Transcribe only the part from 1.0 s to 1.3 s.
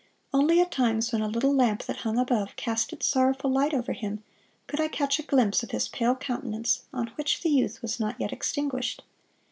when a